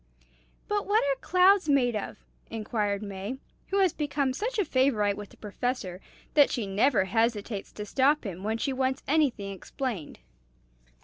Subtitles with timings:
[0.67, 2.17] "But what are clouds made of?"
[2.49, 6.01] inquires May, who has become such a favorite with the Professor
[6.33, 10.17] that she never hesitates to stop him when she wants anything explained.